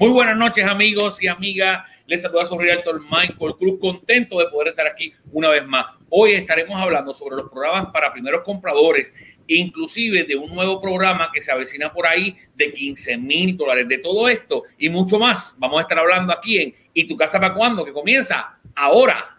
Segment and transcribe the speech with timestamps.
[0.00, 1.86] Muy buenas noches, amigos y amigas.
[2.06, 5.84] Les saluda su realtor Michael Cruz, contento de poder estar aquí una vez más.
[6.08, 9.12] Hoy estaremos hablando sobre los programas para primeros compradores,
[9.46, 13.88] inclusive de un nuevo programa que se avecina por ahí de 15 mil dólares.
[13.88, 17.38] De todo esto y mucho más, vamos a estar hablando aquí en ¿Y tu casa
[17.38, 17.84] para cuándo?
[17.84, 19.36] Que comienza ahora.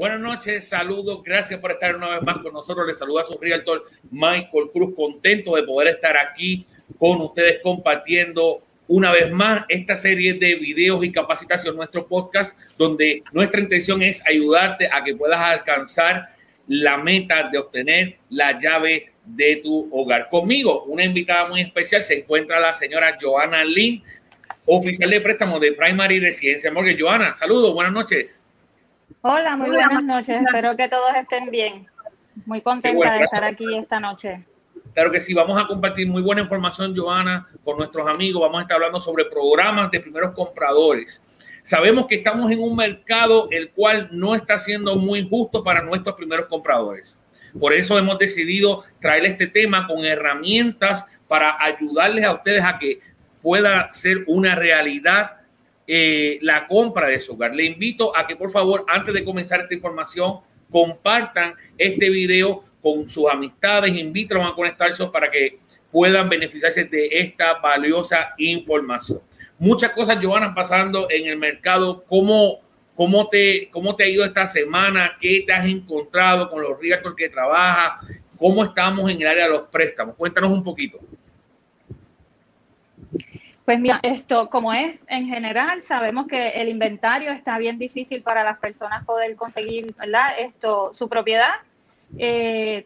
[0.00, 2.86] Buenas noches, saludos, gracias por estar una vez más con nosotros.
[2.86, 9.12] Les saluda su realtor Michael Cruz, contento de poder estar aquí con ustedes compartiendo una
[9.12, 14.88] vez más esta serie de videos y capacitación, nuestro podcast, donde nuestra intención es ayudarte
[14.90, 16.30] a que puedas alcanzar
[16.66, 20.30] la meta de obtener la llave de tu hogar.
[20.30, 24.02] Conmigo, una invitada muy especial, se encuentra la señora Joana Lin,
[24.64, 26.96] oficial de préstamo de Primary Residencia Morgan.
[26.98, 28.46] Joana, saludos, buenas noches.
[29.22, 30.42] Hola, muy buenas noches.
[30.42, 31.86] Espero que todos estén bien.
[32.46, 34.46] Muy contenta de estar aquí esta noche.
[34.94, 38.40] Claro que sí, vamos a compartir muy buena información, Joana, con nuestros amigos.
[38.40, 41.22] Vamos a estar hablando sobre programas de primeros compradores.
[41.62, 46.16] Sabemos que estamos en un mercado el cual no está siendo muy justo para nuestros
[46.16, 47.20] primeros compradores.
[47.58, 53.00] Por eso hemos decidido traer este tema con herramientas para ayudarles a ustedes a que
[53.42, 55.39] pueda ser una realidad
[55.92, 57.52] eh, la compra de su hogar.
[57.52, 60.36] Le invito a que por favor, antes de comenzar esta información,
[60.70, 65.58] compartan este video con sus amistades, invítalos a conectarse para que
[65.90, 69.20] puedan beneficiarse de esta valiosa información.
[69.58, 72.04] Muchas cosas, Giovanna, pasando en el mercado.
[72.08, 72.60] ¿Cómo,
[72.94, 75.16] cómo, te, ¿Cómo te ha ido esta semana?
[75.20, 78.06] ¿Qué te has encontrado con los realtors que trabajas?
[78.38, 80.14] ¿Cómo estamos en el área de los préstamos?
[80.14, 81.00] Cuéntanos un poquito.
[83.70, 88.42] Pues mira, esto como es en general, sabemos que el inventario está bien difícil para
[88.42, 89.94] las personas poder conseguir.
[90.38, 91.52] Esto, su propiedad.
[92.18, 92.84] Eh,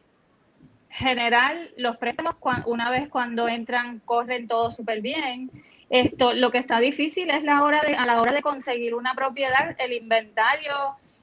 [0.91, 2.35] general, los préstamos
[2.67, 5.51] una vez cuando entran corren todo súper bien.
[5.89, 9.75] Esto, lo que está difícil es la hora a la hora de conseguir una propiedad,
[9.79, 10.75] el inventario,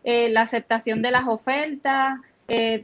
[0.03, 2.83] eh, la aceptación de las ofertas, eh,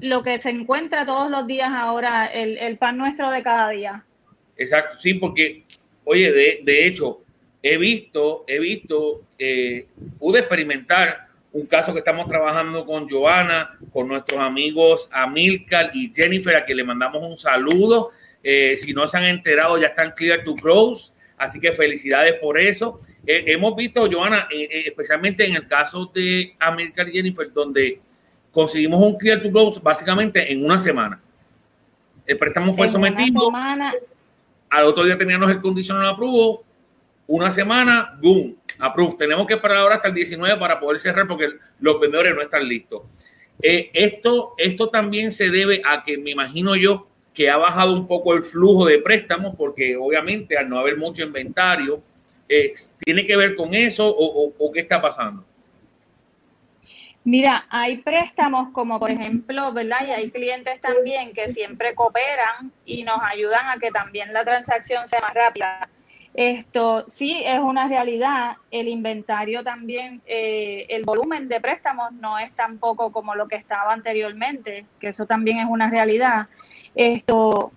[0.00, 4.04] lo que se encuentra todos los días ahora, el pan nuestro de cada día.
[4.56, 5.64] Exacto, sí, porque
[6.10, 6.32] Oye,
[6.64, 7.20] de, hecho,
[7.62, 9.88] he visto, he visto, eh,
[10.18, 16.56] pude experimentar un caso que estamos trabajando con Joana, con nuestros amigos Amilcar y Jennifer,
[16.56, 18.12] a quien le mandamos un saludo.
[18.42, 22.58] Eh, si no se han enterado, ya están clear to close, así que felicidades por
[22.58, 23.00] eso.
[23.26, 28.00] Eh, hemos visto, Joana, especialmente en el caso de Amilcar y Jennifer, donde
[28.50, 31.20] conseguimos un clear to close básicamente en una semana.
[32.26, 33.50] El préstamo fue sometido
[34.70, 36.64] al otro día teníamos el condicional apruebo,
[37.26, 39.16] una semana, boom, approve.
[39.18, 41.48] Tenemos que esperar ahora hasta el 19 para poder cerrar porque
[41.80, 43.02] los vendedores no están listos.
[43.60, 48.06] Eh, esto, esto también se debe a que me imagino yo que ha bajado un
[48.06, 52.02] poco el flujo de préstamos porque obviamente al no haber mucho inventario,
[52.48, 55.44] eh, ¿tiene que ver con eso o, o qué está pasando?
[57.28, 59.98] Mira, hay préstamos como por ejemplo, ¿verdad?
[60.06, 65.06] Y hay clientes también que siempre cooperan y nos ayudan a que también la transacción
[65.06, 65.86] sea más rápida.
[66.32, 68.56] Esto sí es una realidad.
[68.70, 73.92] El inventario también, eh, el volumen de préstamos no es tampoco como lo que estaba
[73.92, 76.46] anteriormente, que eso también es una realidad.
[76.94, 77.72] Esto,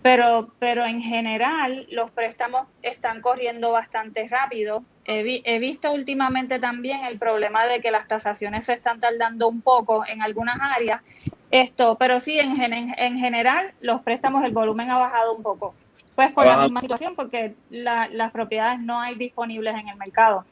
[0.00, 4.84] pero, pero en general los préstamos están corriendo bastante rápido.
[5.04, 10.04] He, visto últimamente también el problema de que las tasaciones se están tardando un poco
[10.06, 11.02] en algunas áreas.
[11.50, 15.74] Esto, pero sí, en, en, general los préstamos, el volumen ha bajado un poco.
[16.14, 20.44] Pues por la misma situación, porque las propiedades no hay disponibles en el mercado.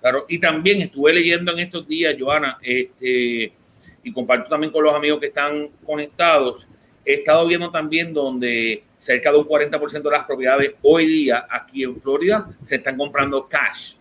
[0.00, 3.52] Claro, y también estuve leyendo en estos días, Joana, este,
[4.02, 6.68] y comparto también con los amigos que están conectados,
[7.04, 11.84] He estado viendo también donde cerca de un 40% de las propiedades hoy día aquí
[11.84, 13.96] en Florida se están comprando cash.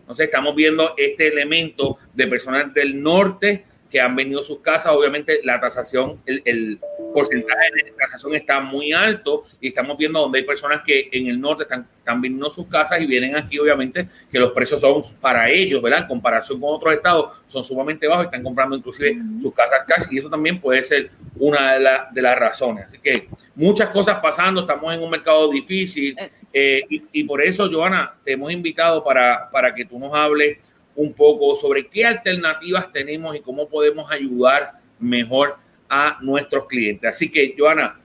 [0.00, 4.92] Entonces estamos viendo este elemento de personas del norte que han venido sus casas.
[4.92, 6.80] Obviamente la tasación, el,
[7.12, 11.40] porcentaje de tasación está muy alto y estamos viendo donde hay personas que en el
[11.40, 15.02] norte están, están viniendo a sus casas y vienen aquí, obviamente, que los precios son
[15.20, 16.00] para ellos, ¿verdad?
[16.00, 20.04] En comparación con otros estados, son sumamente bajos y están comprando inclusive sus casas cash
[20.10, 22.86] y eso también puede ser una de, de las razones.
[22.86, 26.30] Así que muchas cosas pasando, estamos en un mercado difícil eh.
[26.52, 30.58] Eh, y, y, por eso, Joana, te hemos invitado para, para que tú nos hables
[30.94, 35.56] un poco sobre qué alternativas tenemos y cómo podemos ayudar mejor
[35.94, 37.10] a nuestros clientes.
[37.10, 38.00] Así que, Joana,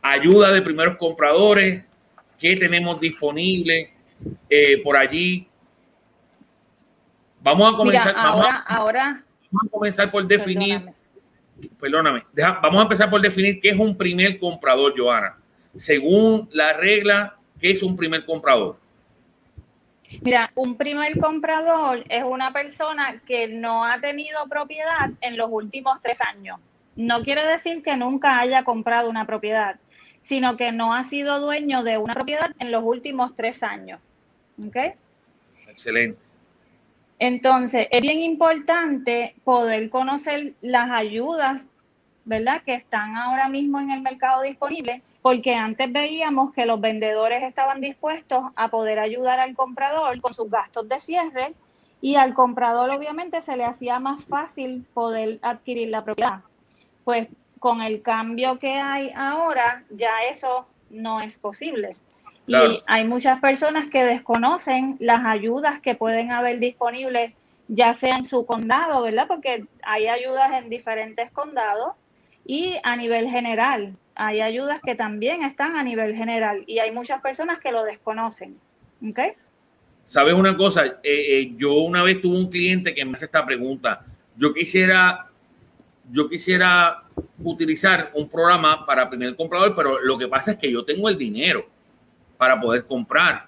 [0.00, 1.82] ayuda de primeros compradores,
[2.38, 3.92] qué tenemos disponible
[4.48, 5.48] eh, por allí.
[7.42, 8.14] Vamos a comenzar.
[8.16, 10.80] ahora, ahora, vamos a comenzar por definir.
[11.80, 12.24] Perdóname.
[12.62, 15.36] vamos a empezar por definir qué es un primer comprador, Joana.
[15.76, 18.78] Según la regla, ¿qué es un primer comprador?
[20.20, 26.00] Mira, un primer comprador es una persona que no ha tenido propiedad en los últimos
[26.00, 26.60] tres años.
[26.96, 29.76] No quiere decir que nunca haya comprado una propiedad,
[30.22, 34.00] sino que no ha sido dueño de una propiedad en los últimos tres años.
[34.64, 34.76] ¿Ok?
[35.68, 36.18] Excelente.
[37.18, 41.64] Entonces, es bien importante poder conocer las ayudas,
[42.24, 47.42] ¿verdad?, que están ahora mismo en el mercado disponible, porque antes veíamos que los vendedores
[47.42, 51.54] estaban dispuestos a poder ayudar al comprador con sus gastos de cierre
[52.00, 56.40] y al comprador obviamente se le hacía más fácil poder adquirir la propiedad.
[57.04, 57.28] Pues
[57.58, 61.96] con el cambio que hay ahora, ya eso no es posible.
[62.46, 67.32] Y hay muchas personas que desconocen las ayudas que pueden haber disponibles,
[67.68, 69.26] ya sea en su condado, ¿verdad?
[69.26, 71.94] Porque hay ayudas en diferentes condados
[72.44, 73.96] y a nivel general.
[74.14, 78.58] Hay ayudas que también están a nivel general y hay muchas personas que lo desconocen.
[79.08, 79.20] ¿Ok?
[80.04, 80.84] ¿Sabes una cosa?
[80.84, 84.04] Eh, eh, yo una vez tuve un cliente que me hace esta pregunta.
[84.36, 85.30] Yo quisiera
[86.10, 87.02] yo quisiera
[87.42, 91.16] utilizar un programa para primer comprador, pero lo que pasa es que yo tengo el
[91.16, 91.64] dinero
[92.36, 93.46] para poder comprar.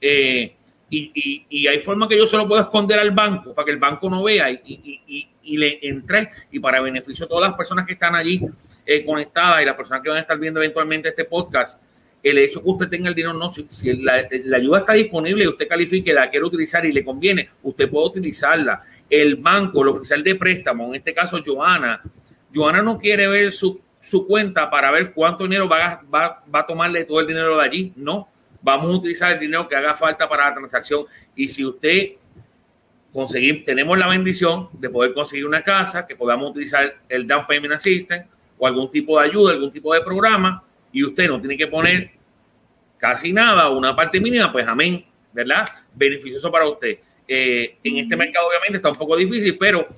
[0.00, 0.54] Eh,
[0.90, 4.08] y, hay forma que yo se lo puedo esconder al banco para que el banco
[4.08, 8.40] no vea y, le entre y para beneficio de todas las personas que están allí
[8.86, 11.78] eh, conectadas y las personas que van a estar viendo eventualmente este podcast,
[12.22, 15.48] el hecho que usted tenga el dinero, no, si, la, la, ayuda está disponible y
[15.48, 20.22] usted califique, la quiere utilizar y le conviene, usted puede utilizarla el banco, el oficial
[20.22, 22.02] de préstamo, en este caso Joana,
[22.54, 23.80] Joana no quiere ver su,
[24.26, 27.92] cuenta para ver cuánto dinero va a, va, a tomarle todo el dinero de allí.
[27.96, 28.28] No,
[28.62, 31.04] vamos a utilizar el dinero que haga falta para la transacción.
[31.34, 32.12] Y si usted
[33.12, 37.74] conseguir, tenemos la bendición de poder conseguir una casa, que podamos utilizar el Down Payment
[37.74, 38.26] Assistant
[38.58, 42.10] o algún tipo de ayuda, algún tipo de programa, y usted no tiene que poner
[42.98, 45.68] casi nada una parte mínima, pues amén, ¿verdad?
[45.94, 46.98] Beneficioso para usted.
[47.26, 49.88] Eh, en este mercado obviamente está un poco difícil, pero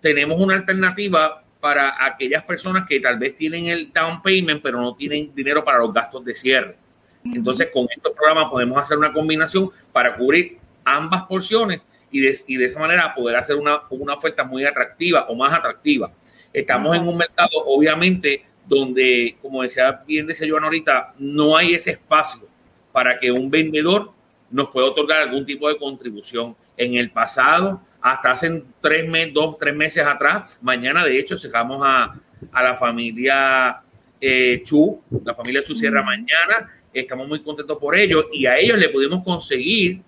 [0.00, 4.96] tenemos una alternativa para aquellas personas que tal vez tienen el down payment, pero no
[4.96, 6.76] tienen dinero para los gastos de cierre.
[7.24, 11.80] Entonces, con estos programas podemos hacer una combinación para cubrir ambas porciones
[12.10, 15.54] y de, y de esa manera poder hacer una, una, oferta muy atractiva o más
[15.54, 16.12] atractiva.
[16.52, 21.92] Estamos en un mercado, obviamente, donde, como decía bien decía Joan ahorita, no hay ese
[21.92, 22.48] espacio
[22.90, 24.12] para que un vendedor
[24.50, 29.58] nos pueda otorgar algún tipo de contribución en el pasado, hasta hace tres meses, dos,
[29.58, 30.58] tres meses atrás.
[30.60, 32.14] Mañana, de hecho, cerramos a,
[32.50, 33.80] a la familia
[34.20, 36.72] eh, Chu, la familia Chu cierra mañana.
[36.92, 40.02] Estamos muy contentos por ello y a ellos le pudimos conseguir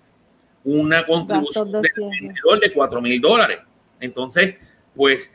[0.63, 1.89] una contribución de
[2.21, 3.59] vendedor de cuatro mil dólares.
[3.99, 4.55] Entonces,
[4.95, 5.31] pues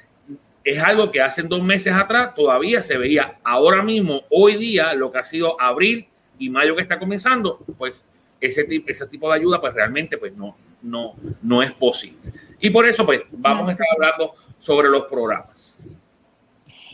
[0.63, 3.39] es algo que hace dos meses atrás todavía se veía.
[3.43, 6.07] Ahora mismo, hoy día, lo que ha sido abril
[6.39, 8.05] y mayo que está comenzando, pues
[8.41, 12.33] ese, ese tipo de ayuda, pues realmente pues no, no, no es posible.
[12.61, 15.79] Y por eso, pues, vamos a estar hablando sobre los programas.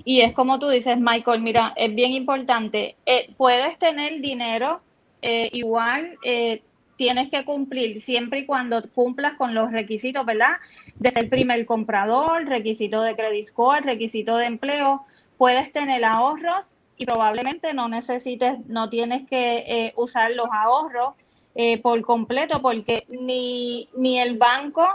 [0.05, 2.97] Y es como tú dices, Michael, mira, es bien importante.
[3.07, 4.81] Eh, puedes tener dinero,
[5.21, 6.63] eh, igual eh,
[6.97, 10.59] tienes que cumplir siempre y cuando cumplas con los requisitos, ¿verdad?
[10.95, 15.05] De ser primer comprador, requisito de credit score, requisito de empleo.
[15.39, 21.15] Puedes tener ahorros y probablemente no necesites, no tienes que usar los ahorros
[21.59, 24.87] eh, por completo porque ni, ni el banco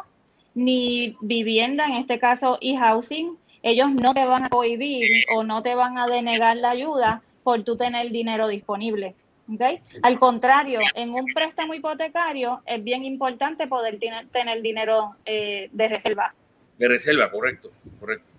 [0.53, 5.73] ni vivienda, en este caso e-housing, ellos no te van a prohibir o no te
[5.73, 9.15] van a denegar la ayuda por tú tener dinero disponible.
[9.51, 9.81] ¿okay?
[10.03, 16.33] Al contrario, en un préstamo hipotecario es bien importante poder tener, dinero eh, de reserva.
[16.77, 18.29] De reserva, correcto, correcto.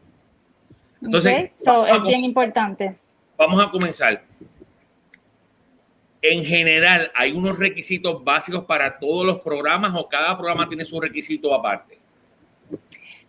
[1.00, 2.96] Entonces, es bien importante.
[3.36, 4.22] Vamos a comenzar
[6.22, 11.00] en general hay unos requisitos básicos para todos los programas o cada programa tiene su
[11.00, 11.98] requisito aparte?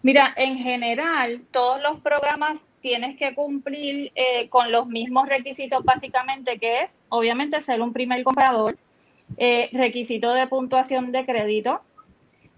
[0.04, 6.60] Mira, en general todos los programas tienes que cumplir eh, con los mismos requisitos básicamente
[6.60, 8.78] que es, obviamente, ser un primer comprador,
[9.38, 11.82] eh, requisito de puntuación de crédito,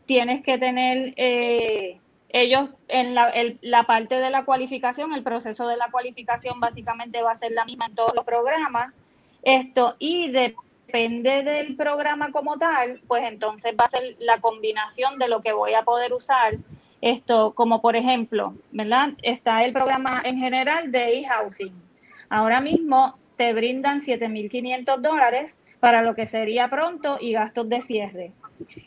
[0.06, 2.00] tienes que tener eh,
[2.30, 7.32] ellos en la, la parte de la cualificación, el proceso de la cualificación básicamente va
[7.32, 8.92] a ser la misma en todos los programas
[9.46, 15.30] esto, y depende del programa como tal, pues entonces va a ser la combinación de
[15.30, 16.56] lo que voy a poder usar.
[17.02, 19.10] Esto, como por ejemplo, ¿verdad?
[19.22, 21.74] Está el programa en general de e-housing.
[22.30, 28.32] Ahora mismo te brindan 7.500 dólares para lo que sería pronto y gastos de cierre.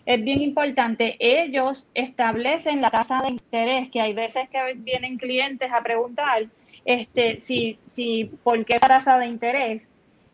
[0.06, 5.70] Es bien importante, ellos establecen la tasa de interés, que hay veces que vienen clientes
[5.72, 6.46] a preguntar
[6.84, 9.88] este, si, si, por qué esa tasa de interés.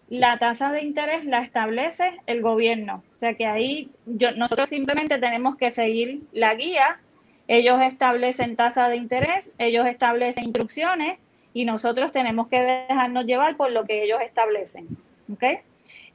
[0.09, 3.03] La tasa de interés la establece el gobierno.
[3.15, 3.91] O sea que ahí
[4.37, 7.01] nosotros simplemente tenemos que seguir la guía.
[7.49, 11.19] Ellos establecen tasa de interés, ellos establecen instrucciones
[11.53, 14.89] y nosotros tenemos que dejarnos llevar por lo que ellos establecen.
[15.33, 15.59] ¿okay?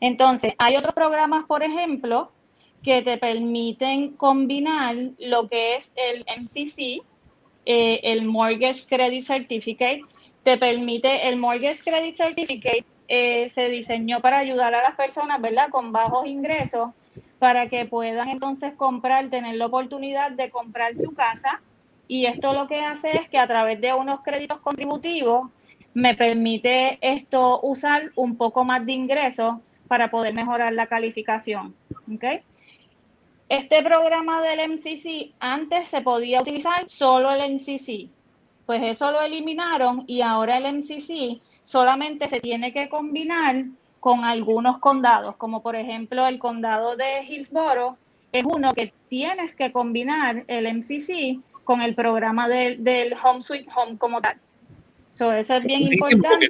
[0.01, 2.31] Entonces, hay otros programas, por ejemplo,
[2.83, 7.01] que te permiten combinar lo que es el MCC,
[7.65, 10.01] eh, el Mortgage Credit Certificate.
[10.43, 15.69] Te permite, el Mortgage Credit Certificate eh, se diseñó para ayudar a las personas, ¿verdad?,
[15.69, 16.91] con bajos ingresos,
[17.39, 21.61] para que puedan entonces comprar, tener la oportunidad de comprar su casa
[22.07, 25.49] y esto lo que hace es que a través de unos créditos contributivos
[25.93, 29.55] me permite esto usar un poco más de ingresos
[29.87, 31.75] para poder mejorar la calificación.
[32.13, 32.41] ¿okay?
[33.47, 38.09] Este programa del MCC antes se podía utilizar solo el MCC,
[38.65, 43.63] pues eso lo eliminaron y ahora el MCC solamente se tiene que combinar
[43.99, 47.95] con algunos condados, como por ejemplo el condado de Hillsborough,
[48.31, 53.67] es uno que tienes que combinar el MCC con el programa del, del Home Sweet
[53.75, 54.37] Home como tal.
[55.13, 56.49] eso es bien importante.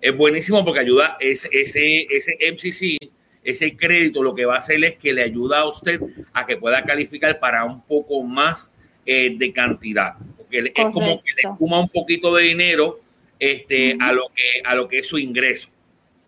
[0.00, 3.10] es buenísimo porque ayuda ese, ese, ese MCC,
[3.42, 6.00] ese crédito, lo que va a hacer es que le ayuda a usted
[6.32, 8.72] a que pueda calificar para un poco más
[9.04, 10.14] eh, de cantidad.
[10.36, 13.00] Porque es como que le suma un poquito de dinero
[13.38, 15.68] este, a, lo que, a lo que es su ingreso.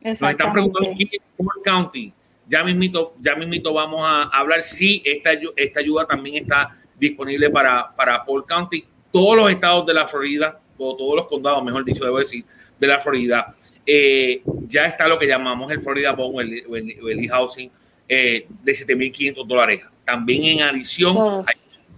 [0.00, 2.12] Nos están preguntando quién es County.
[2.49, 7.95] Ya mismito, ya mismito vamos a hablar si esta, esta ayuda también está disponible para,
[7.95, 8.85] para Paul County.
[9.12, 12.45] Todos los estados de la Florida, o todos los condados, mejor dicho, debo decir,
[12.79, 16.37] de la Florida, eh, ya está lo que llamamos el Florida Bond
[16.69, 17.71] o el, e-housing
[18.09, 19.85] eh, de 7.500 dólares.
[20.05, 21.45] También en adición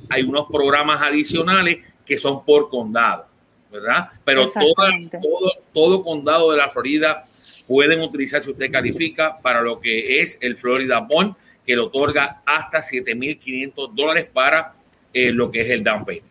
[0.08, 3.26] hay, unos programas adicionales que son por condado,
[3.72, 4.10] ¿verdad?
[4.24, 7.24] Pero todo, todo condado de la Florida
[7.66, 11.34] pueden utilizar si usted califica para lo que es el Florida Bond,
[11.66, 14.74] que le otorga hasta 7.500 dólares para
[15.12, 16.30] eh, lo que es el down payment.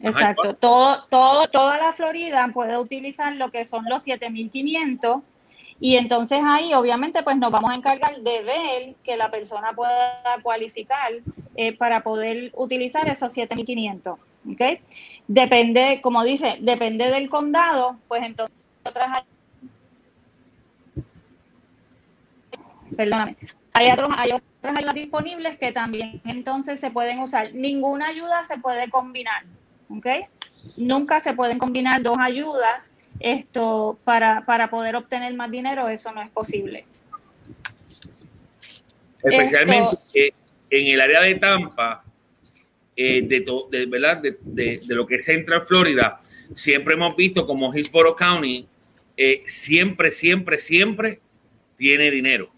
[0.00, 0.54] Exacto.
[0.54, 5.22] todo, todo, toda la Florida puede utilizar lo que son los 7.500
[5.80, 10.22] y entonces ahí obviamente pues nos vamos a encargar de ver que la persona pueda
[10.42, 11.12] cualificar
[11.54, 14.16] eh, para poder utilizar esos 7.500.
[14.50, 14.80] ¿ok?
[15.28, 19.24] Depende, como dice, depende del condado, pues entonces otras
[22.96, 23.36] perdóname,
[23.74, 27.52] hay, otros, hay otras ayudas disponibles que también entonces se pueden usar.
[27.52, 29.44] Ninguna ayuda se puede combinar,
[29.90, 30.06] ¿ok?
[30.76, 32.88] Nunca se pueden combinar dos ayudas
[33.20, 36.86] esto para, para poder obtener más dinero, eso no es posible.
[39.22, 40.34] Especialmente
[40.70, 42.04] en el área de Tampa,
[42.98, 44.22] eh, de, de, ¿verdad?
[44.22, 46.18] De, de, lo que es Central Florida,
[46.54, 48.66] siempre hemos visto como Hillsborough County,
[49.18, 51.20] eh, siempre, siempre, siempre
[51.76, 52.50] tiene dinero.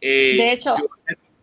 [0.00, 0.76] Eh, de hecho,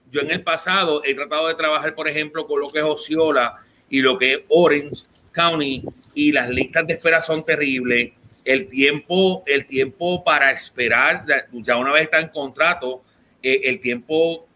[0.10, 3.58] yo, en el pasado he tratado de trabajar, por ejemplo, con lo que es Osceola
[3.90, 5.84] y lo que es Orange County
[6.14, 8.14] y las listas de espera son terribles.
[8.46, 13.04] El tiempo, el tiempo para esperar, ya una vez está en contrato,
[13.42, 14.48] el tiempo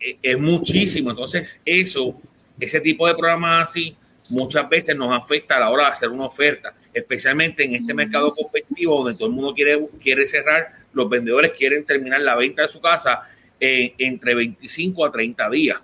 [0.00, 1.10] es muchísimo.
[1.10, 2.20] Entonces, eso,
[2.60, 3.96] ese tipo de programas así,
[4.28, 8.34] muchas veces nos afecta a la hora de hacer una oferta, especialmente en este mercado
[8.34, 12.68] competitivo donde todo el mundo quiere, quiere cerrar, los vendedores quieren terminar la venta de
[12.68, 13.22] su casa
[13.60, 15.82] entre 25 a 30 días.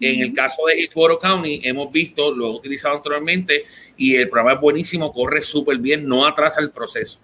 [0.00, 3.64] En el caso de Hillsborough County, hemos visto, lo he utilizado anteriormente,
[3.96, 7.18] y el programa es buenísimo, corre súper bien, no atrasa el proceso.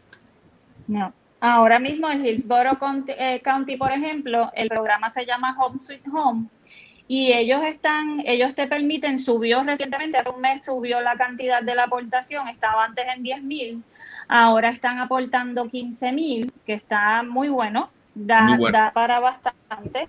[0.89, 1.15] No.
[1.41, 6.49] Ahora mismo en Hillsborough eh, County, por ejemplo, el programa se llama Home Sweet Home
[7.07, 11.75] y ellos están, ellos te permiten, subió recientemente, hace un mes subió la cantidad de
[11.75, 13.83] la aportación, estaba antes en 10 mil,
[14.29, 20.09] ahora están aportando 15 mil, que está muy bueno da, para bastante.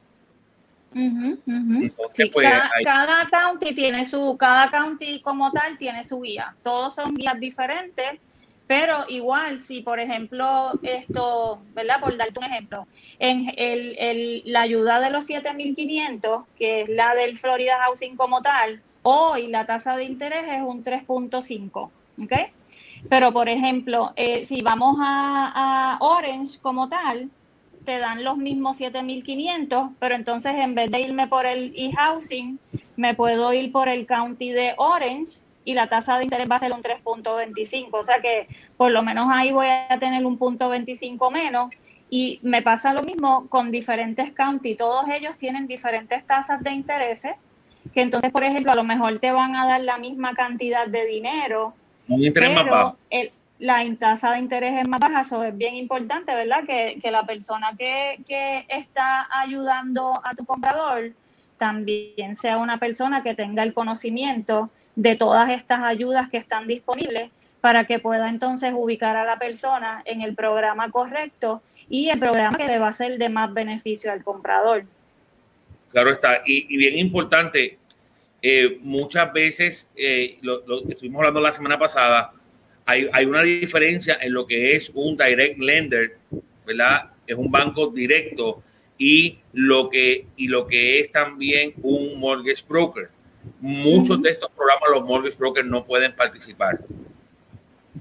[0.92, 2.50] Pues,
[2.85, 6.54] cada, county tiene su, cada county como tal tiene su guía.
[6.62, 8.18] Todos son guías diferentes,
[8.66, 12.00] pero igual, si por ejemplo, esto, ¿verdad?
[12.00, 12.87] Por darte un ejemplo,
[13.18, 18.42] en el, el, la ayuda de los 7.500, que es la del Florida Housing como
[18.42, 21.90] tal, hoy la tasa de interés es un 3.5,
[22.23, 22.32] ¿ok?
[23.09, 27.30] Pero, por ejemplo, eh, si vamos a, a Orange como tal,
[27.84, 32.58] te dan los mismos 7.500, pero entonces en vez de irme por el e-housing,
[32.96, 36.60] me puedo ir por el county de Orange y la tasa de interés va a
[36.60, 37.88] ser un 3.25.
[37.92, 41.70] O sea que por lo menos ahí voy a tener un punto 25 menos.
[42.12, 44.76] Y me pasa lo mismo con diferentes counties.
[44.76, 47.37] Todos ellos tienen diferentes tasas de intereses,
[47.94, 51.06] que entonces, por ejemplo, a lo mejor te van a dar la misma cantidad de
[51.06, 51.72] dinero.
[52.08, 52.96] Un interés más bajo
[53.60, 56.64] la tasa de interés es más baja, eso es bien importante, ¿verdad?
[56.64, 58.18] Que, la persona que,
[58.68, 61.12] está ayudando a tu comprador
[61.58, 67.30] también sea una persona que tenga el conocimiento de todas estas ayudas que están disponibles
[67.60, 72.56] para que pueda entonces ubicar a la persona en el programa correcto y el programa
[72.56, 74.84] que le va a ser de más beneficio al comprador.
[75.90, 76.40] Claro está.
[76.46, 77.78] Y, bien importante,
[78.40, 82.32] eh, muchas veces, eh, lo, lo estuvimos hablando la semana pasada,
[82.86, 86.16] hay, una diferencia en lo que es un direct lender,
[86.66, 87.10] ¿verdad?
[87.26, 88.62] Es un banco directo
[88.99, 93.08] y lo que, y lo que es también un mortgage broker.
[93.60, 96.80] Muchos de estos programas los mortgage brokers no pueden participar.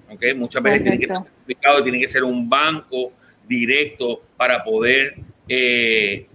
[0.10, 0.34] ¿Okay?
[0.34, 3.14] Muchas veces tiene que ser tiene que ser un banco
[3.48, 5.16] directo para poder
[5.48, 6.26] eh,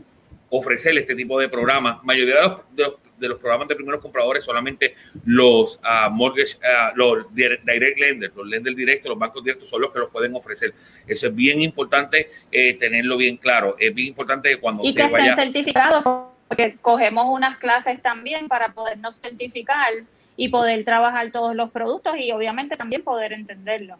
[0.48, 2.02] ofrecerle este tipo de programas.
[2.04, 7.32] mayoría de los, de los programas de primeros compradores solamente los uh, mortgage, uh, los
[7.34, 10.74] direct lenders, los lenders directos, los bancos directos son los que los pueden ofrecer.
[11.06, 13.76] Eso es bien importante eh, tenerlo bien claro.
[13.78, 16.04] Es bien importante que cuando y que estén certificados,
[16.48, 19.92] porque cogemos unas clases también para podernos certificar
[20.36, 23.96] y poder trabajar todos los productos y obviamente también poder entenderlo.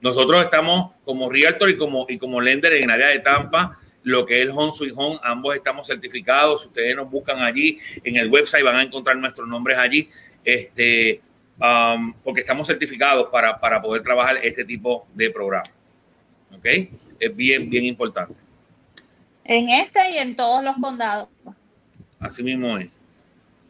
[0.00, 4.26] Nosotros estamos como Realtor y como, y como lender en el área de Tampa lo
[4.26, 6.62] que es Home Sweet Home, ambos estamos certificados.
[6.62, 10.08] Si ustedes nos buscan allí en el website, van a encontrar nuestros nombres allí,
[10.44, 11.20] este,
[11.58, 15.68] um, porque estamos certificados para, para poder trabajar este tipo de programa.
[16.54, 16.66] ¿Ok?
[17.18, 18.34] Es bien, bien importante.
[19.44, 21.28] En este y en todos los condados.
[22.20, 22.88] Así mismo es.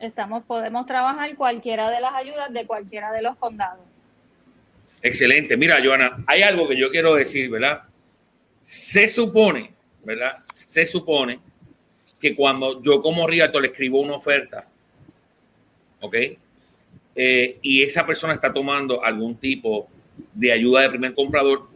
[0.01, 3.81] Estamos, podemos trabajar cualquiera de las ayudas de cualquiera de los condados.
[5.01, 5.57] Excelente.
[5.57, 7.83] Mira, Joana, hay algo que yo quiero decir, ¿verdad?
[8.61, 10.39] Se supone ¿verdad?
[10.53, 11.41] Se supone
[12.21, 14.67] que cuando yo como Rialto le escribo una oferta,
[16.01, 16.17] ¿ok?
[17.17, 19.89] Eh, y esa persona está tomando algún tipo
[20.33, 21.69] de ayuda de primer comprador,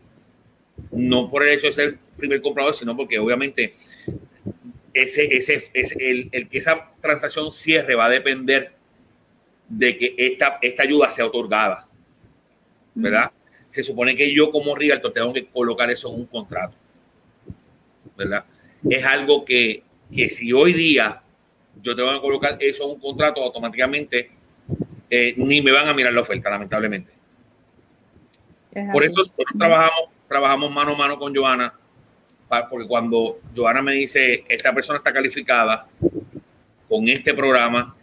[0.90, 3.74] no por el hecho de ser primer comprador, sino porque obviamente
[4.94, 8.72] ese, ese, el, el, que esa transacción cierre va a depender
[9.68, 11.86] de que esta, esta ayuda sea otorgada,
[12.94, 13.30] ¿verdad?
[13.68, 16.74] Se supone que yo como Rialto tengo que colocar eso en un contrato.
[18.18, 18.44] ¿Verdad?
[18.88, 19.83] Es algo que,
[20.14, 21.22] que si hoy día
[21.83, 24.31] yo tengo que colocar eso en un contrato, automáticamente
[25.09, 27.12] eh, ni me van a mirar la oferta, lamentablemente.
[28.92, 31.72] Por eso nosotros trabajamos, trabajamos mano a mano con Joana,
[32.70, 35.88] porque cuando Joana me dice, esta persona está calificada
[36.88, 37.96] con este programa,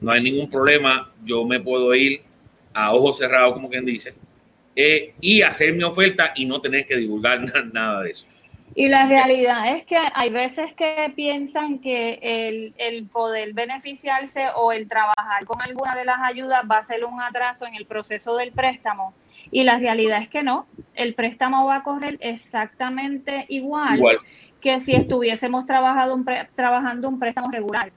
[0.00, 2.22] no hay ningún problema, yo me puedo ir
[2.72, 4.14] a ojos cerrados, como quien dice,
[4.76, 7.40] eh, y hacer mi oferta y no tener que divulgar
[7.72, 8.26] nada de eso.
[8.74, 14.70] Y la realidad es que hay veces que piensan que el, el, poder beneficiarse o
[14.70, 18.36] el trabajar con alguna de las ayudas va a ser un atraso en el proceso
[18.36, 19.12] del préstamo.
[19.50, 24.00] Y la realidad es que no, el préstamo va a correr exactamente igual,
[24.60, 27.90] que si estuviésemos trabajando un, trabajando un préstamo regular.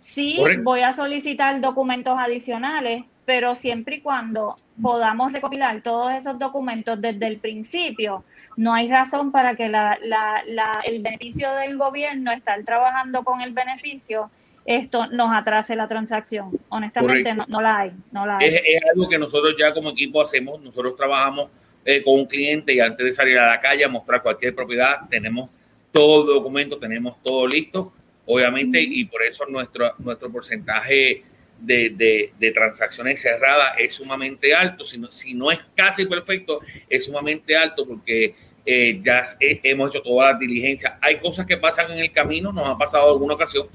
[0.00, 7.00] Sí, voy a solicitar documentos adicionales, pero siempre y cuando podamos recopilar todos esos documentos
[7.00, 8.24] desde el principio,
[8.56, 13.52] no hay razón para que la, la, el beneficio del gobierno, estar trabajando con el
[13.52, 14.30] beneficio,
[14.64, 16.58] esto nos atrase la transacción.
[16.68, 17.92] Honestamente, no, la hay.
[18.12, 20.60] No la Es, algo que nosotros ya como equipo hacemos.
[20.62, 21.48] Nosotros trabajamos
[21.84, 25.00] eh, con un cliente y antes de salir a la calle a mostrar cualquier propiedad,
[25.10, 25.50] tenemos
[25.92, 27.92] todo el documento, tenemos todo listo,
[28.26, 31.22] obviamente, y por eso nuestro, nuestro porcentaje
[31.58, 37.04] de, de, transacciones cerradas es sumamente alto, si no, si no es casi perfecto, es
[37.06, 38.34] sumamente alto porque
[38.66, 40.98] eh, ya hemos hecho toda la diligencia.
[41.00, 43.68] Hay cosas que pasan en el camino, nos ha pasado alguna ocasión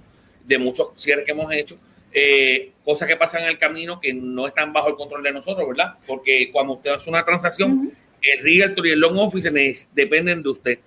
[0.45, 1.77] de muchos cierres que hemos hecho,
[2.11, 5.67] eh, cosas que pasan en el camino que no están bajo el control de nosotros,
[5.67, 5.95] ¿verdad?
[6.07, 9.49] Porque cuando usted hace una transacción, el realtor y el loan office
[9.93, 10.79] dependen de usted.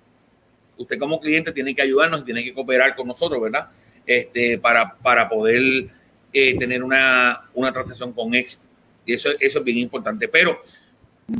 [0.77, 3.69] Usted como cliente tiene que ayudarnos y tiene que cooperar con nosotros, ¿verdad?
[4.05, 5.87] Este, para, para poder
[6.33, 8.63] eh, tener una, una, transacción con éxito.
[9.05, 10.27] Y eso, eso es bien importante.
[10.27, 10.59] Pero,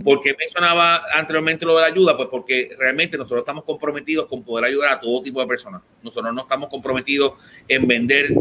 [0.03, 2.15] ¿por qué mencionaba anteriormente lo de la ayuda?
[2.15, 5.81] Pues porque realmente nosotros estamos comprometidos con poder ayudar a todo tipo de personas.
[6.01, 7.33] Nosotros no estamos comprometidos
[7.67, 8.33] en vender,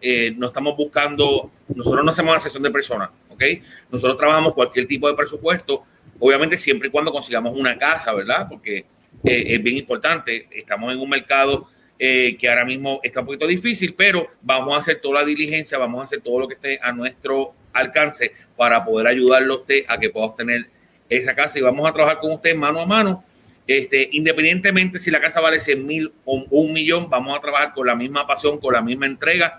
[0.00, 3.42] eh, no estamos buscando, nosotros no hacemos una sesión de personas, ¿ok?
[3.90, 5.84] Nosotros trabajamos cualquier tipo de presupuesto,
[6.18, 8.46] obviamente siempre y cuando consigamos una casa, ¿verdad?
[8.48, 8.78] Porque
[9.24, 11.68] eh, es bien importante, estamos en un mercado
[12.02, 15.76] eh, que ahora mismo está un poquito difícil, pero vamos a hacer toda la diligencia,
[15.76, 19.84] vamos a hacer todo lo que esté a nuestro alcance para poder ayudarlo a usted
[19.86, 20.70] a que pueda obtener
[21.10, 23.22] esa casa y vamos a trabajar con usted mano a mano.
[23.66, 27.86] Este, independientemente si la casa vale 100 mil o un millón, vamos a trabajar con
[27.86, 29.58] la misma pasión, con la misma entrega,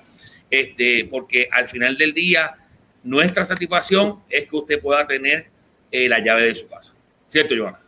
[0.50, 2.56] este, porque al final del día
[3.04, 5.46] nuestra satisfacción es que usted pueda tener
[5.92, 6.92] eh, la llave de su casa.
[7.30, 7.80] ¿Cierto, Joana?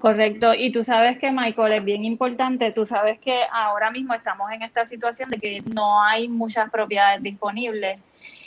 [0.00, 4.50] Correcto, y tú sabes que Michael es bien importante, tú sabes que ahora mismo estamos
[4.50, 8.00] en esta situación de que no hay muchas propiedades disponibles.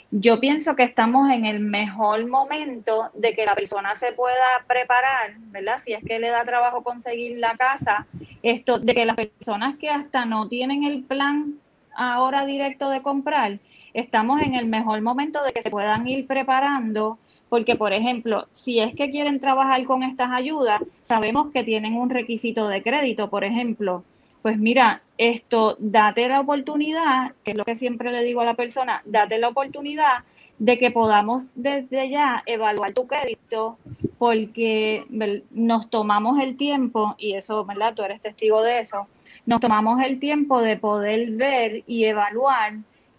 [0.10, 5.36] Yo pienso que estamos en el mejor momento de que la persona se pueda preparar,
[5.52, 5.78] ¿verdad?
[5.78, 8.08] Si es que le da trabajo conseguir la casa,
[8.42, 11.60] esto de que las personas que hasta no tienen el plan
[11.96, 13.60] ahora directo de comprar,
[13.94, 17.20] estamos en el mejor momento de que se puedan ir preparando
[17.54, 22.10] porque, por ejemplo, si es que quieren trabajar con estas ayudas, sabemos que tienen un
[22.10, 24.04] requisito de crédito, por ejemplo.
[24.42, 28.56] Pues mira, esto, date la oportunidad, que es lo que siempre le digo a la
[28.56, 30.24] persona, date la oportunidad
[30.58, 33.78] de que podamos desde ya evaluar tu crédito,
[34.18, 35.06] porque
[35.52, 37.94] nos tomamos el tiempo, y eso, ¿verdad?
[37.94, 39.06] Tú eres testigo de eso,
[39.46, 42.78] nos tomamos el tiempo de poder ver y evaluar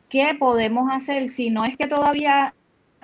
[0.09, 2.53] qué podemos hacer si no es que todavía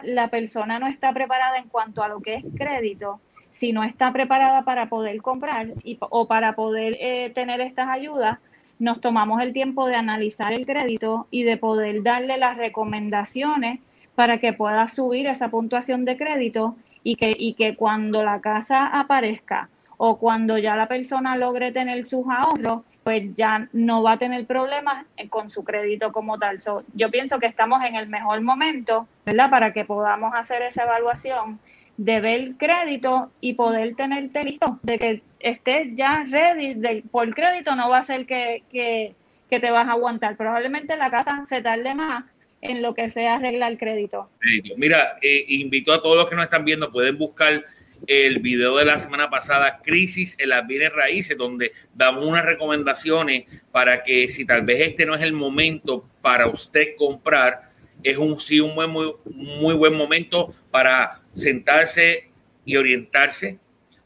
[0.04, 4.12] la persona no está preparada en cuanto a lo que es crédito, si no está
[4.12, 8.38] preparada para poder comprar y, o para poder eh, tener estas ayudas,
[8.78, 13.80] nos tomamos el tiempo de analizar el crédito y de poder darle las recomendaciones
[14.14, 18.86] para que pueda subir esa puntuación de crédito y que, y que cuando la casa
[18.86, 24.18] aparezca o cuando ya la persona logre tener sus ahorros, pues ya no va a
[24.18, 26.58] tener problemas con su crédito como tal.
[26.94, 29.50] yo pienso que estamos en el mejor momento, ¿verdad?
[29.50, 31.58] Para que podamos hacer esa evaluación
[31.96, 37.74] de ver crédito y poder tenerte listo, de que estés ya ready, de, por crédito
[37.74, 39.14] no va a ser que, que,
[39.48, 40.36] te vas a aguantar.
[40.36, 42.24] Probablemente la casa se tarde más
[42.62, 44.30] en lo que sea arreglar crédito.
[44.76, 47.64] Mira, eh, invito a todos los que nos están viendo, pueden buscar
[48.06, 53.44] el video de la semana pasada, Crisis en las bienes raíces, donde damos unas recomendaciones
[53.72, 57.70] para que si tal vez este no es el momento para usted comprar,
[58.02, 62.30] es un sí un buen, muy, muy buen momento para sentarse
[62.64, 63.58] y orientarse,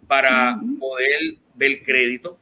[0.06, 2.38] para poder ver crédito,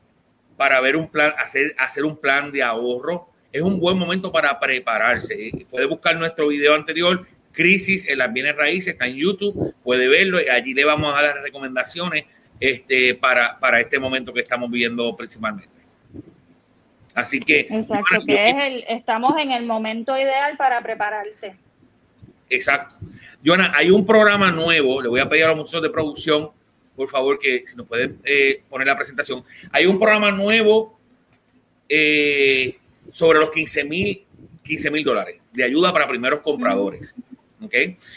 [0.57, 3.29] para ver un plan, hacer, hacer un plan de ahorro.
[3.53, 5.67] Es un buen momento para prepararse.
[5.71, 10.41] Puede buscar nuestro video anterior Crisis en las bienes raíces, está en YouTube, puede verlo,
[10.41, 12.25] y allí le vamos a dar las recomendaciones
[12.59, 15.69] este, para, para este momento que estamos viviendo principalmente.
[17.15, 17.61] Así que...
[17.61, 21.55] Exacto, que es el, estamos en el momento ideal para prepararse.
[22.49, 22.97] Exacto.
[23.45, 26.51] Joana, hay un programa nuevo, le voy a pedir a los muchachos de producción,
[26.97, 29.43] por favor, que si nos pueden eh, poner la presentación.
[29.73, 30.99] Hay un programa nuevo
[31.89, 32.79] eh,
[33.11, 34.25] sobre los 15 mil
[34.63, 37.15] 15 mil dólares de ayuda para primeros compradores.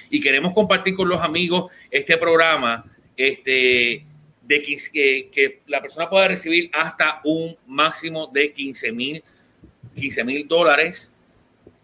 [0.09, 2.85] Y queremos compartir con los amigos este programa,
[3.17, 4.05] este,
[4.41, 4.61] de
[5.31, 9.23] que, la persona pueda recibir hasta un máximo de 15 mil
[9.95, 11.11] 15 mil dólares.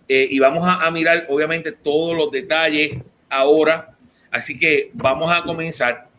[0.07, 2.97] Eh, y vamos a, mirar, obviamente, todos los detalles
[3.29, 3.95] ahora.
[4.29, 6.09] Así que vamos a comenzar.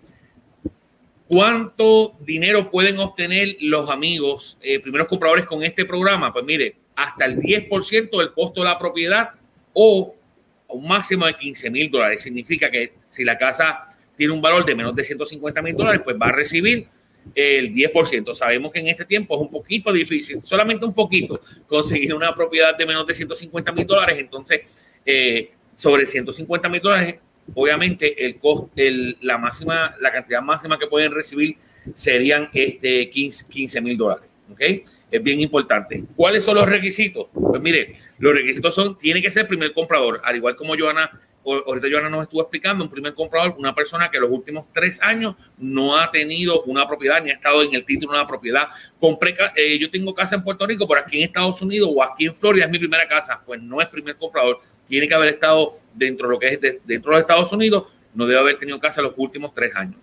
[1.29, 6.33] ¿Cuánto dinero pueden obtener los amigos, eh, primeros compradores con este programa?
[6.33, 9.31] Pues mire, hasta el 10% del costo de la propiedad
[9.73, 10.15] o
[10.73, 12.23] un máximo de 15 mil dólares.
[12.23, 16.17] Significa que si la casa tiene un valor de menos de 150 mil dólares, pues
[16.21, 16.87] va a recibir
[17.35, 18.35] el 10%.
[18.35, 22.77] Sabemos que en este tiempo es un poquito difícil, solamente un poquito, conseguir una propiedad
[22.77, 24.17] de menos de 150 mil dólares.
[24.19, 27.17] Entonces, eh, sobre 150 mil dólares,
[27.55, 28.39] obviamente el,
[28.77, 31.57] el, la máxima, la cantidad máxima que pueden recibir
[31.95, 34.29] serían este 15 mil dólares.
[34.51, 34.61] ¿Ok?
[35.13, 36.03] Es bien importante.
[36.17, 37.29] ¿Cuáles son los requisitos?
[37.33, 41.11] Pues mire, los requisitos son, tiene que ser primer comprador, al igual como Joana
[41.45, 45.35] ahorita Joana nos estuvo explicando, un primer comprador, una persona que los últimos tres años
[45.59, 48.69] no ha tenido una propiedad ni ha estado en el título de una propiedad.
[49.01, 52.27] Compré, eh, yo tengo casa en Puerto Rico, pero aquí en Estados Unidos o aquí
[52.27, 53.41] en Florida es mi primera casa.
[53.45, 54.61] Pues no es primer comprador.
[54.87, 57.85] Tiene que haber estado dentro de lo que es dentro de los Estados Unidos.
[58.15, 59.97] No debe haber tenido casa los últimos tres años.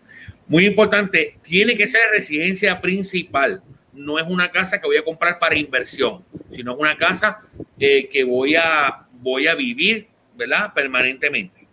[0.48, 3.62] Muy importante, tiene que ser residencia principal.
[3.94, 7.42] No es una casa que voy a comprar para inversión, sino es una casa
[7.80, 10.08] eh, que voy a, voy a vivir
[10.40, 10.74] ¿verdad?
[10.74, 11.68] Permanentemente.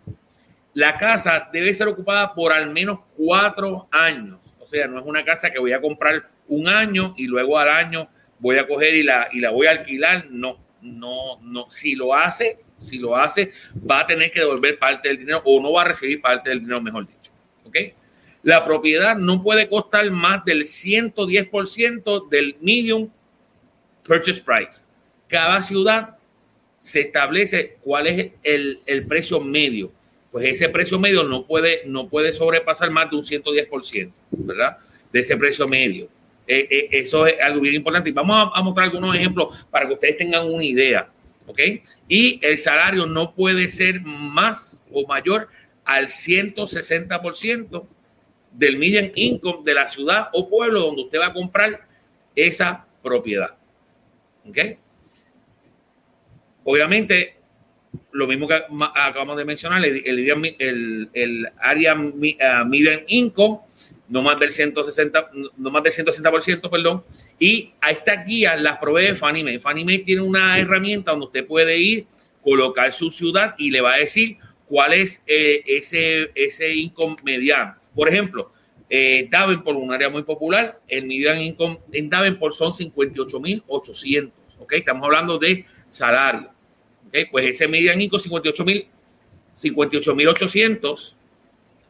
[0.73, 4.39] La casa debe ser ocupada por al menos cuatro años.
[4.59, 7.69] O sea, no es una casa que voy a comprar un año y luego al
[7.69, 10.25] año voy a coger y la, y la voy a alquilar.
[10.29, 11.71] No, no, no.
[11.71, 13.53] Si lo hace, si lo hace,
[13.89, 16.59] va a tener que devolver parte del dinero o no va a recibir parte del
[16.59, 17.31] dinero, mejor dicho.
[17.63, 17.77] ¿Ok?
[18.47, 23.09] La propiedad no puede costar más del 110% del medium
[24.05, 24.81] purchase price.
[25.27, 26.15] Cada ciudad
[26.79, 29.91] se establece cuál es el, precio medio.
[30.31, 34.77] Pues ese precio medio no puede, no puede sobrepasar más de un 110%, ¿verdad?
[35.11, 36.07] De ese precio medio.
[36.47, 38.11] Eh, eh, eso es algo bien importante.
[38.11, 41.09] Y vamos a, mostrar algunos ejemplos para que ustedes tengan una idea.
[41.47, 41.59] ¿Ok?
[42.07, 45.49] Y el salario no puede ser más o mayor
[45.83, 47.85] al 160%
[48.57, 51.87] del median income de la ciudad o pueblo donde usted va a comprar
[52.35, 53.55] esa propiedad.
[54.49, 54.57] ¿Ok?
[56.63, 57.35] Obviamente,
[58.11, 58.55] lo mismo que
[58.95, 63.59] acabamos de mencionar, el, el, el área median income,
[64.09, 67.03] no más del 160, no más del 160%, perdón,
[67.37, 69.59] y a esta guía las provee Fannie Mae.
[69.59, 72.07] Fannie Mae tiene una herramienta donde usted puede ir,
[72.43, 77.75] colocar su ciudad y le va a decir cuál es eh, ese, ese income mediano.
[77.97, 78.51] Por ejemplo,
[78.87, 84.73] eh, Davenport, un área muy popular, el median income en Davenport son 58.800, ¿ok?
[84.73, 86.51] Estamos hablando de salario.
[87.31, 88.87] Pues ese median income 58 mil
[89.59, 91.15] 58.800,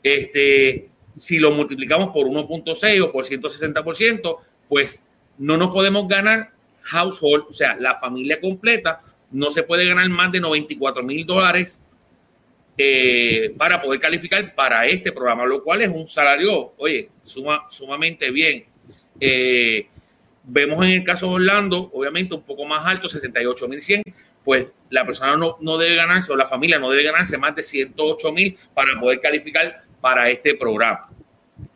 [0.02, 4.38] este, si lo multiplicamos por 1.6 o por 160%,
[4.70, 5.02] pues
[5.38, 6.52] no nos podemos ganar
[6.84, 11.82] household, o sea, la familia completa, no se puede ganar más de 94 mil dólares
[12.78, 18.30] eh, para poder calificar para este programa, lo cual es un salario, oye, suma, sumamente
[18.30, 18.66] bien.
[19.20, 19.88] Eh,
[20.44, 24.04] vemos en el caso de Orlando, obviamente un poco más alto, 68 mil 100,
[24.44, 27.64] pues la persona no, no debe ganarse o la familia no debe ganarse más de
[27.64, 31.10] 108 mil para poder calificar para este programa.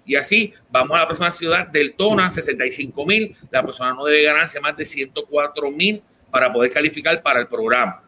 [0.05, 3.35] Y así vamos a la próxima ciudad del Tona, 65 mil.
[3.49, 8.03] La persona no debe ganarse más de 104 mil para poder calificar para el programa.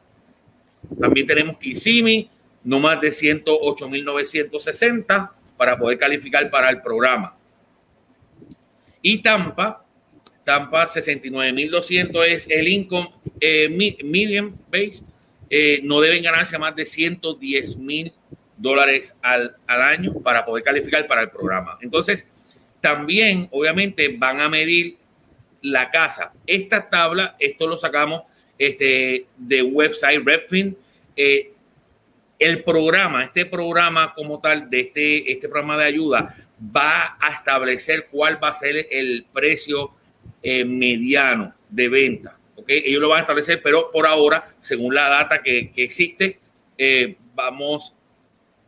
[0.99, 2.29] También tenemos Kissimmee,
[2.63, 7.35] no más de 108 mil 960 para poder calificar para el programa.
[9.01, 9.85] Y Tampa,
[10.43, 13.69] Tampa 69.200 es el income eh,
[14.03, 15.03] medium base.
[15.49, 18.13] Eh, no deben ganarse más de 110 mil
[18.57, 21.77] dólares al, año para poder calificar para el programa.
[21.81, 22.27] Entonces,
[22.81, 24.97] también, obviamente, van a medir
[25.61, 26.33] la casa.
[26.47, 28.23] Esta tabla, esto lo sacamos
[28.57, 30.77] este, de website Redfin.
[31.15, 31.51] Eh,
[32.43, 36.35] el programa, este programa como tal, de este, este programa de ayuda,
[36.75, 39.91] va a establecer cuál va a ser el precio
[40.41, 42.37] eh, mediano de venta.
[42.55, 42.83] ¿okay?
[42.85, 46.39] Ellos lo van a establecer, pero por ahora, según la data que, existe,
[46.77, 47.95] eh, vamos,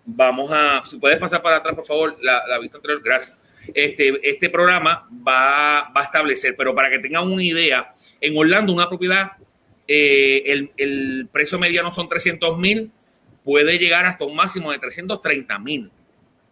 [0.06, 3.38] vamos a, si puedes pasar para atrás, por favor, la, la vista anterior, gracias.
[3.74, 8.72] Este, este programa va, va, a establecer, pero para que tengan una idea, en Orlando
[8.72, 9.32] una propiedad,
[9.88, 12.92] eh, el, el, precio mediano son 300 mil,
[13.46, 15.90] puede llegar hasta un máximo de 330 mil,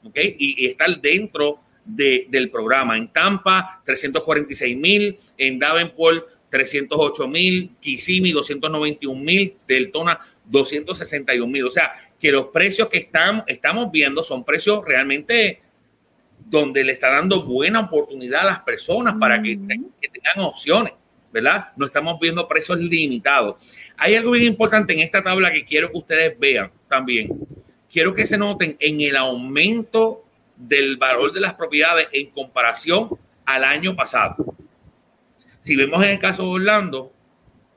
[0.05, 0.15] ¿ok?
[0.15, 2.97] Y, y estar dentro del programa.
[2.97, 11.65] En Tampa, 346 mil, en Davenport, 308 mil, Kissimmee, 291 mil, Deltona, 261 mil.
[11.65, 15.61] O sea, que los precios que estamos, estamos viendo son precios realmente
[16.45, 19.57] donde le está dando buena oportunidad a las personas para que,
[19.99, 20.93] que tengan opciones,
[21.33, 21.69] ¿verdad?
[21.75, 23.55] No estamos viendo precios limitados.
[23.97, 27.29] Hay algo bien importante en esta tabla que quiero que ustedes vean también.
[27.91, 30.23] Quiero que se noten en el aumento
[30.55, 33.09] del valor de las propiedades en comparación
[33.45, 34.55] al año pasado.
[35.61, 37.11] Si vemos en el caso de Orlando,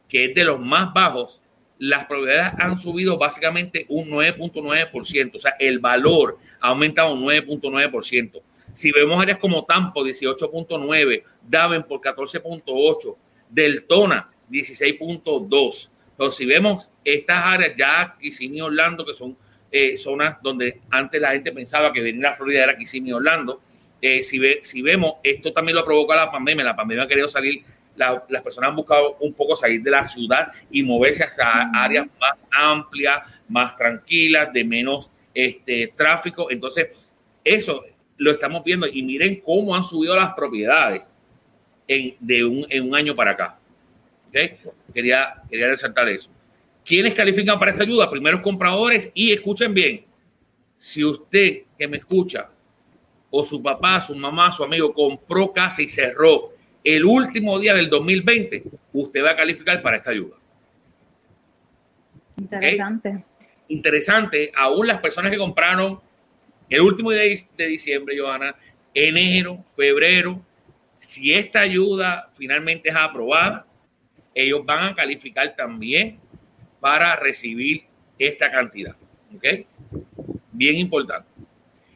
[0.08, 1.42] que es de los más bajos,
[1.78, 8.42] las propiedades han subido básicamente un 9.9%, o sea, el valor ha aumentado un 9.9%.
[8.74, 13.16] Si vemos áreas como Tampa, 18.9, Davenport, 14.8,
[13.48, 15.90] Deltona, 16.2.
[16.16, 19.37] Pero si vemos estas áreas, ya Kissimmee Orlando, que son
[19.70, 23.61] eh, zonas donde antes la gente pensaba que venir a Florida era Kissimmee Orlando,
[24.00, 26.64] eh, si, ve, si vemos, esto también lo provoca la pandemia.
[26.64, 27.64] La pandemia ha querido salir,
[27.96, 32.44] las personas han buscado un poco salir de la ciudad y moverse hasta áreas más
[32.50, 36.50] amplias, más tranquilas, de menos este, tráfico.
[36.50, 37.09] Entonces,
[37.42, 37.85] eso
[38.18, 41.02] lo estamos viendo y miren cómo han subido las propiedades
[41.88, 43.59] en, de un, en un año para acá.
[44.92, 46.31] Quería, quería resaltar eso.
[46.85, 48.11] ¿Quiénes califican para esta ayuda?
[48.11, 50.05] Primeros compradores y escuchen bien,
[50.79, 52.49] si usted que me escucha
[53.31, 56.53] o su papá, su mamá, su amigo compró casa y cerró
[56.85, 60.37] el último día del 2020, usted va a calificar para esta ayuda.
[62.38, 63.25] Interesante.
[63.68, 66.01] Interesante, aún las personas que compraron
[66.70, 67.22] el último día
[67.57, 68.55] de diciembre, Johanna,
[68.94, 70.40] enero, febrero,
[71.06, 73.64] si esta ayuda finalmente es aprobada,
[74.34, 76.18] ellos van a calificar también
[76.80, 77.84] para recibir
[78.18, 78.96] esta cantidad.
[79.34, 79.44] ¿Ok?
[80.50, 81.28] Bien importante.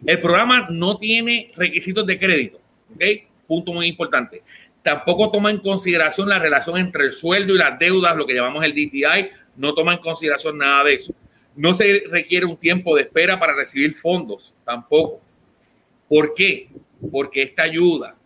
[0.06, 2.60] El programa no tiene requisitos de crédito.
[2.94, 3.02] ¿Ok?
[3.48, 4.44] Punto muy importante.
[4.80, 8.64] Tampoco toma en consideración la relación entre el sueldo y las deudas, lo que llamamos
[8.64, 9.30] el DTI.
[9.56, 11.12] No toma en consideración nada de eso.
[11.56, 15.20] No se requiere un tiempo de espera para recibir fondos, tampoco.
[16.08, 16.68] ¿Por qué?
[17.10, 18.16] Porque esta ayuda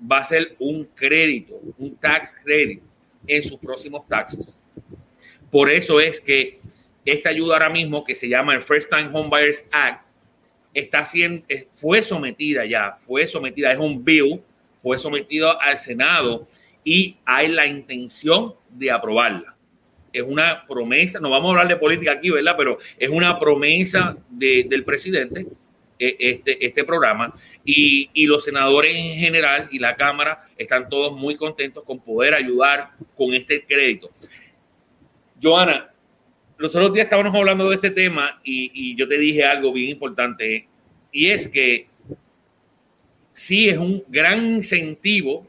[0.00, 2.82] va a ser un crédito, un tax credit
[3.26, 4.58] en sus próximos taxes.
[5.50, 6.58] Por eso es que
[7.04, 10.06] esta ayuda ahora mismo, que se llama el First Time Home Buyers Act,
[10.72, 14.42] está siendo, fue sometida ya, fue sometida, es un bill,
[14.82, 16.46] fue sometido al Senado
[16.84, 19.56] y hay la intención de aprobarla.
[20.12, 22.54] Es una promesa, no vamos a hablar de política aquí, ¿verdad?
[22.56, 25.46] Pero es una promesa del presidente,
[26.00, 27.34] este, este programa,
[27.64, 32.92] y, los senadores en general y la Cámara están todos muy contentos con poder ayudar
[33.16, 34.10] con este crédito.
[35.42, 35.92] Joana,
[36.56, 40.68] los otros días estábamos hablando de este tema y, yo te dije algo bien importante
[41.12, 41.88] y es que
[43.32, 45.46] sí es un gran incentivo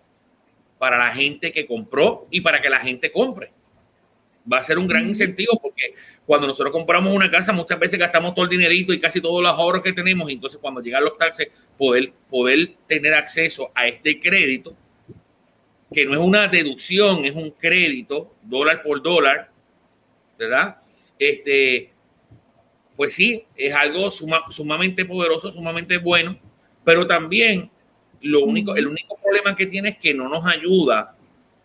[0.77, 3.51] para la gente que compró y para que la gente compre
[4.51, 5.93] va a ser un gran incentivo porque
[6.25, 9.51] cuando nosotros compramos una casa muchas veces gastamos todo el dinerito y casi todos los
[9.51, 14.19] ahorros que tenemos y entonces cuando llegan los taxes poder, poder tener acceso a este
[14.19, 14.75] crédito
[15.93, 19.51] que no es una deducción, es un crédito dólar por dólar,
[20.39, 20.77] ¿verdad?
[21.19, 21.91] Este,
[22.95, 26.39] pues sí, es algo sumamente poderoso, sumamente bueno,
[26.85, 27.69] pero también
[28.21, 31.15] lo único, el único problema que tiene es que no nos ayuda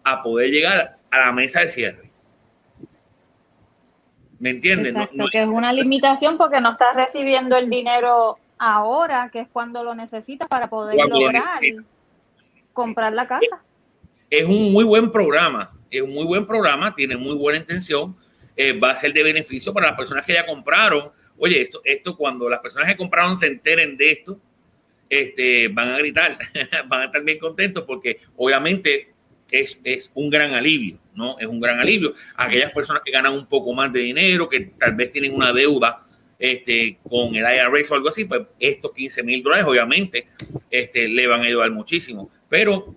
[0.02, 2.05] a poder llegar a la mesa de cierre.
[4.38, 4.94] ¿Me entiendes?
[4.94, 9.82] Exacto, que es una limitación porque no estás recibiendo el dinero ahora, que es cuando
[9.82, 11.42] lo necesitas para poder lograr
[12.72, 13.62] comprar la casa.
[14.28, 18.14] Es, un muy buen programa, es un muy buen programa, tiene muy buena intención,
[18.54, 21.10] eh, va a ser de beneficio para las personas que ya compraron.
[21.38, 24.38] Oye, esto, esto cuando las personas que compraron se enteren de esto,
[25.08, 26.38] este, van a gritar,
[26.88, 29.14] van a estar bien contentos porque obviamente
[29.50, 31.38] es, es un gran alivio, ¿no?
[31.38, 32.14] Es un gran alivio.
[32.36, 36.06] Aquellas personas que ganan un poco más de dinero, que tal vez tienen una deuda
[36.38, 40.28] este, con el IRS o algo así, pues estos 15 mil dólares obviamente
[40.70, 42.30] este, le van a ayudar muchísimo.
[42.48, 42.94] Pero,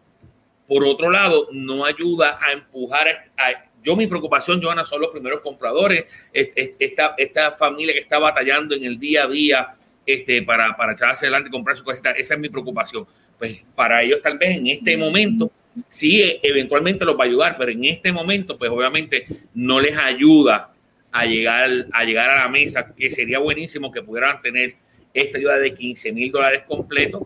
[0.67, 5.41] por otro lado, no ayuda a empujar a, yo mi preocupación, Joana, son los primeros
[5.41, 10.93] compradores, esta, esta familia que está batallando en el día a día este, para, para
[10.93, 13.05] echar hacia adelante y comprar su casita, esa es mi preocupación.
[13.37, 15.51] Pues para ellos tal vez en este momento
[15.89, 20.73] sí, eventualmente los va a ayudar, pero en este momento, pues obviamente no les ayuda
[21.11, 24.75] a llegar, a llegar a la mesa, que sería buenísimo que pudieran tener
[25.13, 27.23] esta ayuda de 15 mil dólares completos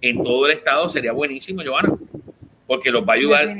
[0.00, 1.94] en todo el estado, sería buenísimo, Giovanna,
[2.66, 3.56] porque los va a ayudar.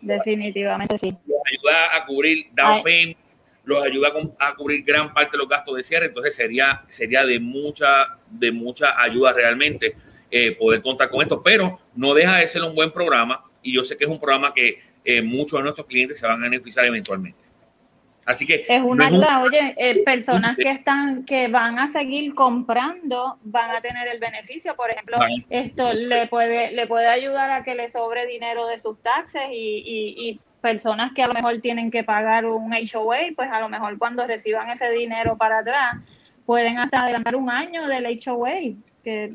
[0.00, 1.14] Definitivamente, sí.
[1.26, 3.16] Los ayuda a cubrir down payment,
[3.64, 7.38] los ayuda a cubrir gran parte de los gastos de cierre, entonces sería, sería de
[7.38, 9.94] mucha, de mucha ayuda realmente
[10.30, 13.84] eh, poder contar con esto, pero no deja de ser un buen programa y yo
[13.84, 16.84] sé que es un programa que eh, muchos de nuestros clientes se van a beneficiar
[16.86, 17.38] eventualmente.
[18.26, 19.08] Así que es una
[19.42, 24.76] oye, eh, personas que están que van a seguir comprando van a tener el beneficio,
[24.76, 25.16] por ejemplo,
[25.48, 30.14] esto le puede le puede ayudar a que le sobre dinero de sus taxes y,
[30.16, 33.98] y personas que a lo mejor tienen que pagar un HOA, pues a lo mejor
[33.98, 35.96] cuando reciban ese dinero para atrás
[36.46, 39.32] pueden hasta adelantar un año del HOA que,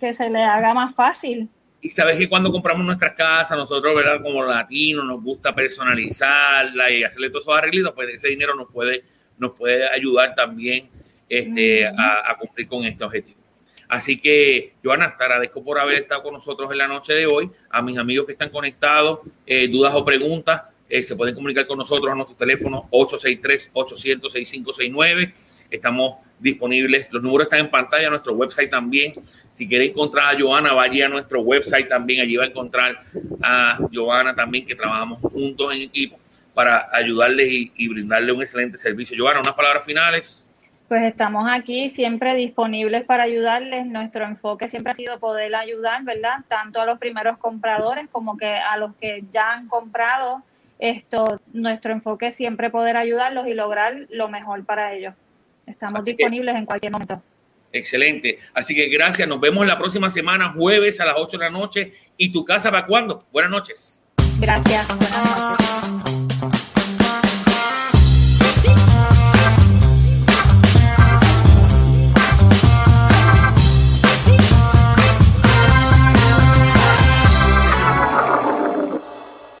[0.00, 1.48] que, se le haga más fácil.
[1.84, 4.22] Y sabes que cuando compramos nuestras casas, nosotros, ¿verdad?
[4.22, 9.04] Como latinos, nos gusta personalizarla y hacerle todos esos arreglitos, pues ese dinero nos puede,
[9.36, 10.88] nos puede ayudar también
[11.28, 13.38] este, a, cumplir con este objetivo.
[13.86, 17.50] Así que, Joana, te agradezco por haber estado con nosotros en la noche de hoy.
[17.68, 21.76] A mis amigos que están conectados, eh, dudas o preguntas, eh, se pueden comunicar con
[21.76, 25.34] nosotros a nuestro teléfono 863-800-6569.
[25.74, 27.08] Estamos disponibles.
[27.10, 29.14] Los números están en pantalla, nuestro website también.
[29.54, 32.20] Si quiere encontrar a Joana, vaya a nuestro website también.
[32.20, 33.02] Allí va a encontrar
[33.42, 36.18] a Joana también, que trabajamos juntos en equipo
[36.54, 39.16] para ayudarles y, brindarle un excelente servicio.
[39.18, 40.46] Joana, unas palabras finales.
[40.86, 43.86] Pues estamos aquí siempre disponibles para ayudarles.
[43.86, 46.44] Nuestro enfoque siempre ha sido poder ayudar, ¿verdad?
[46.46, 50.42] Tanto a los primeros compradores como que a los que ya han comprado.
[50.78, 55.14] Esto, nuestro enfoque es siempre poder ayudarlos y lograr lo mejor para ellos.
[55.66, 57.22] Estamos disponibles en cualquier momento.
[57.72, 58.38] Excelente.
[58.54, 59.28] Así que gracias.
[59.28, 61.92] Nos vemos la próxima semana, jueves a las 8 de la noche.
[62.16, 63.24] ¿Y tu casa para cuándo?
[63.32, 64.02] Buenas noches.
[64.40, 64.86] Gracias.
[64.88, 65.83] Buenas noches.